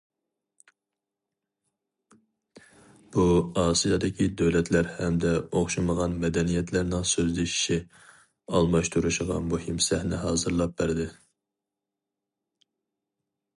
[3.15, 3.25] بۇ
[3.63, 7.79] ئاسىيادىكى دۆلەتلەر ھەمدە ئوخشىمىغان مەدەنىيەتلەرنىڭ سۆزلىشىشى،
[8.55, 11.09] ئالماشتۇرۇشىغا مۇھىم سەھنە ھازىرلاپ بەردى.